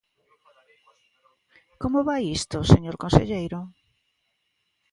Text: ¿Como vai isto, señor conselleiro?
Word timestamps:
¿Como 1.81 1.99
vai 2.09 2.23
isto, 2.39 2.57
señor 2.73 2.95
conselleiro? 3.03 3.59